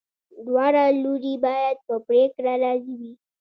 [0.45, 3.13] دواړه لوري باید په پریکړه راضي وي.